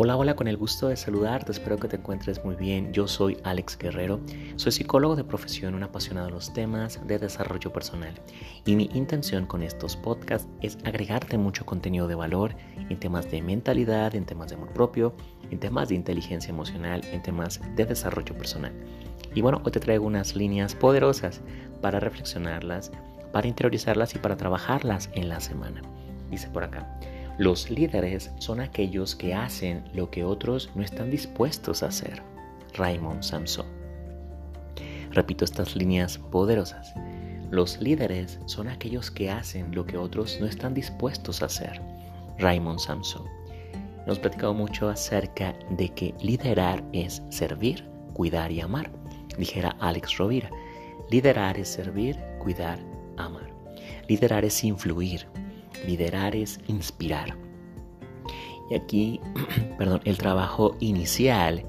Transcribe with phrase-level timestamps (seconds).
[0.00, 2.92] Hola, hola, con el gusto de saludarte, espero que te encuentres muy bien.
[2.92, 4.20] Yo soy Alex Guerrero,
[4.54, 8.14] soy psicólogo de profesión, un apasionado de los temas de desarrollo personal.
[8.64, 12.54] Y mi intención con estos podcasts es agregarte mucho contenido de valor
[12.88, 15.16] en temas de mentalidad, en temas de amor propio,
[15.50, 18.72] en temas de inteligencia emocional, en temas de desarrollo personal.
[19.34, 21.40] Y bueno, hoy te traigo unas líneas poderosas
[21.82, 22.92] para reflexionarlas,
[23.32, 25.82] para interiorizarlas y para trabajarlas en la semana.
[26.30, 26.86] Dice por acá.
[27.38, 32.20] Los líderes son aquellos que hacen lo que otros no están dispuestos a hacer.
[32.74, 33.66] Raymond Samson.
[35.12, 36.92] Repito estas líneas poderosas.
[37.52, 41.80] Los líderes son aquellos que hacen lo que otros no están dispuestos a hacer.
[42.38, 43.24] Raymond Samson.
[44.04, 48.90] Hemos platicado mucho acerca de que liderar es servir, cuidar y amar.
[49.38, 50.50] Dijera Alex Rovira.
[51.08, 52.80] Liderar es servir, cuidar,
[53.16, 53.48] amar.
[54.08, 55.28] Liderar es influir,
[55.86, 57.36] Liderar es inspirar.
[58.70, 59.20] Y aquí,
[59.78, 61.64] perdón, el trabajo inicial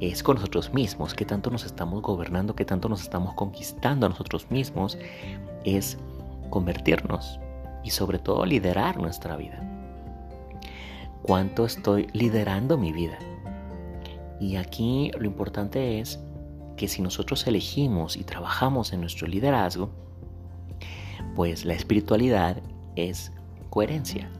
[0.00, 4.08] es con nosotros mismos, que tanto nos estamos gobernando, que tanto nos estamos conquistando a
[4.10, 4.98] nosotros mismos,
[5.64, 5.98] es
[6.50, 7.40] convertirnos
[7.82, 9.62] y sobre todo liderar nuestra vida.
[11.22, 13.18] ¿Cuánto estoy liderando mi vida?
[14.38, 16.20] Y aquí lo importante es
[16.76, 19.90] que si nosotros elegimos y trabajamos en nuestro liderazgo,
[21.34, 22.62] pues la espiritualidad
[22.96, 23.32] es
[23.76, 24.30] coherencia.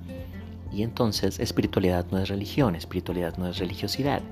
[0.73, 4.23] Y entonces espiritualidad no es religión, espiritualidad no es religiosidad.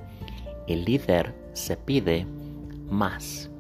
[0.66, 2.26] El líder se pide
[2.88, 3.50] más.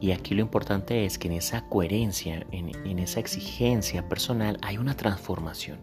[0.00, 4.94] Y aquí lo importante es que en esa coherencia, en, esa exigencia personal, hay una
[4.94, 5.78] transformación.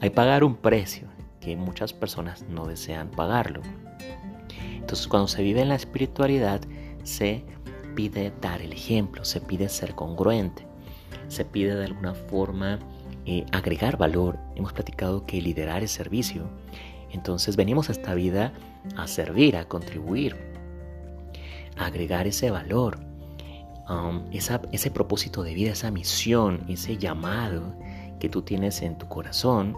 [0.00, 3.60] Hay pagar un precio que muchas personas no desean pagarlo.
[4.74, 6.62] Entonces cuando se vive en la espiritualidad,
[7.02, 7.44] se
[7.94, 10.66] pide dar el ejemplo, se pide ser congruente,
[11.28, 12.78] se pide de alguna forma
[13.26, 14.38] eh, agregar valor.
[14.56, 16.48] Hemos platicado que liderar es servicio.
[17.10, 18.52] Entonces venimos a esta vida
[18.96, 20.36] a servir, a contribuir,
[21.76, 22.98] a agregar ese valor,
[23.88, 27.74] um, ese propósito de vida, esa misión, ese llamado
[28.18, 29.76] que tú tienes en tu corazón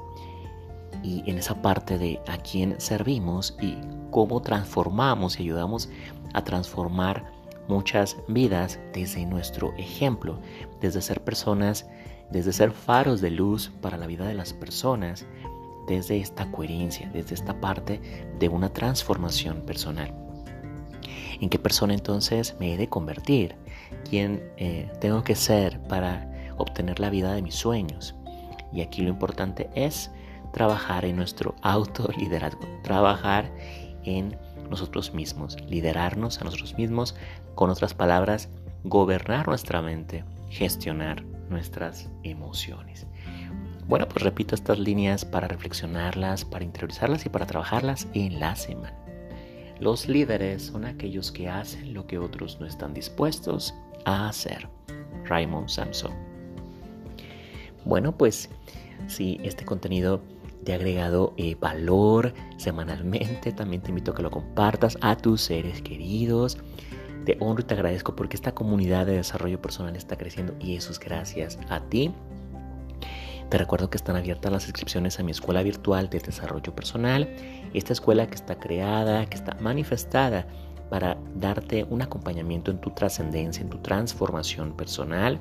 [1.02, 3.76] y en esa parte de a quién servimos y
[4.10, 5.88] cómo transformamos y ayudamos
[6.34, 7.24] a transformar
[7.68, 10.38] muchas vidas desde nuestro ejemplo,
[10.80, 11.86] desde ser personas
[12.30, 15.26] desde ser faros de luz para la vida de las personas,
[15.86, 18.00] desde esta coherencia, desde esta parte
[18.38, 20.14] de una transformación personal.
[21.40, 23.56] ¿En qué persona entonces me he de convertir?
[24.08, 28.14] ¿Quién eh, tengo que ser para obtener la vida de mis sueños?
[28.72, 30.10] Y aquí lo importante es
[30.52, 33.52] trabajar en nuestro autoliderazgo, trabajar
[34.04, 34.36] en
[34.70, 37.14] nosotros mismos, liderarnos a nosotros mismos,
[37.54, 38.48] con otras palabras,
[38.84, 43.06] gobernar nuestra mente, gestionar nuestras emociones.
[43.86, 48.96] Bueno, pues repito estas líneas para reflexionarlas, para interiorizarlas y para trabajarlas en la semana.
[49.80, 54.68] Los líderes son aquellos que hacen lo que otros no están dispuestos a hacer.
[55.24, 56.12] Raymond Samson.
[57.84, 58.48] Bueno, pues
[59.08, 60.22] si este contenido
[60.64, 65.42] te ha agregado eh, valor semanalmente, también te invito a que lo compartas a tus
[65.42, 66.58] seres queridos
[67.24, 70.92] te honro y te agradezco porque esta comunidad de desarrollo personal está creciendo y eso
[70.92, 72.14] es gracias a ti.
[73.48, 77.28] Te recuerdo que están abiertas las inscripciones a mi escuela virtual de desarrollo personal.
[77.72, 80.46] Esta escuela que está creada, que está manifestada
[80.90, 85.38] para darte un acompañamiento en tu trascendencia, en tu transformación personal.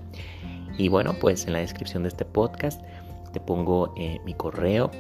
[0.77, 2.81] Y bueno, pues en la descripción de este podcast
[3.31, 4.91] te pongo eh, mi correo,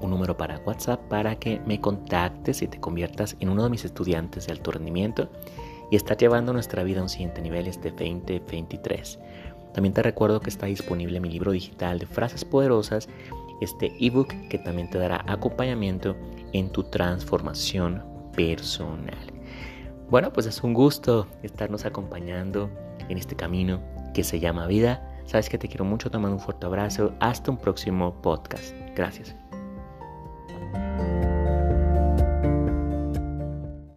[0.00, 3.84] un número para WhatsApp para que me contactes y te conviertas en uno de mis
[3.84, 5.28] estudiantes de alto rendimiento
[5.90, 9.18] y está llevando nuestra vida a un siguiente nivel este 2023.
[9.72, 13.08] También te recuerdo que está disponible mi libro digital de frases poderosas,
[13.60, 16.16] este ebook que también te dará acompañamiento
[16.52, 18.02] en tu transformación
[18.34, 19.32] personal.
[20.10, 22.70] Bueno, pues es un gusto estarnos acompañando
[23.08, 23.80] en este camino
[24.14, 25.06] que se llama vida.
[25.26, 27.12] Sabes que te quiero mucho, te mando un fuerte abrazo.
[27.20, 28.74] Hasta un próximo podcast.
[28.96, 29.36] Gracias.